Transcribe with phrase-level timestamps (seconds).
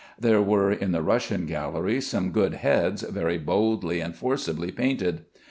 [0.19, 5.25] There were in the Russian gallery some good heads very boldly and forcibly painted.